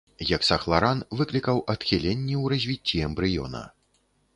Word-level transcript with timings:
Гексахларан 0.27 1.03
выклікаў 1.21 1.61
адхіленні 1.75 2.35
ў 2.43 2.45
развіцці 2.55 3.07
эмбрыёна. 3.11 3.67